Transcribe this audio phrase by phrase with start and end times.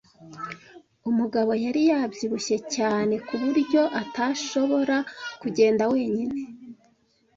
[1.09, 4.97] Umugabo yari yabyibushye cyane ku buryo atashobora
[5.41, 6.39] kugenda wenyine.